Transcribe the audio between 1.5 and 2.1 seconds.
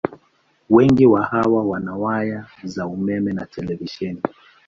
wana